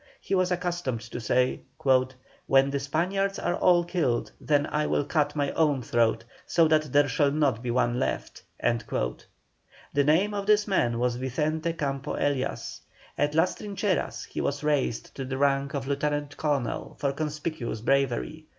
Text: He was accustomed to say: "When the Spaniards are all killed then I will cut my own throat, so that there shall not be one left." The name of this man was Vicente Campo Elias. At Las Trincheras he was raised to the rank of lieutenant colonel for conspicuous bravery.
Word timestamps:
He 0.19 0.33
was 0.33 0.49
accustomed 0.49 1.01
to 1.01 1.19
say: 1.21 1.61
"When 2.47 2.71
the 2.71 2.79
Spaniards 2.79 3.37
are 3.37 3.53
all 3.55 3.83
killed 3.83 4.31
then 4.41 4.65
I 4.65 4.87
will 4.87 5.03
cut 5.05 5.35
my 5.35 5.51
own 5.51 5.83
throat, 5.83 6.23
so 6.47 6.67
that 6.69 6.91
there 6.91 7.07
shall 7.07 7.29
not 7.29 7.61
be 7.61 7.69
one 7.69 7.99
left." 7.99 8.41
The 8.59 8.83
name 9.93 10.33
of 10.33 10.47
this 10.47 10.67
man 10.67 10.97
was 10.97 11.17
Vicente 11.17 11.73
Campo 11.73 12.15
Elias. 12.15 12.81
At 13.15 13.35
Las 13.35 13.53
Trincheras 13.53 14.23
he 14.25 14.41
was 14.41 14.63
raised 14.63 15.13
to 15.17 15.23
the 15.23 15.37
rank 15.37 15.75
of 15.75 15.85
lieutenant 15.87 16.35
colonel 16.35 16.95
for 16.99 17.11
conspicuous 17.11 17.81
bravery. 17.81 18.47